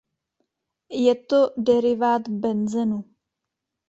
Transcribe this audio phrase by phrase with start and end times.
[1.01, 2.99] Je to derivát benzenu.